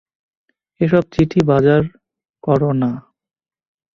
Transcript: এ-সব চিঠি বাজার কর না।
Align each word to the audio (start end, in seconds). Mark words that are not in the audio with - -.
এ-সব 0.81 1.03
চিঠি 1.13 1.41
বাজার 1.49 1.81
কর 2.43 2.61
না। 2.81 2.91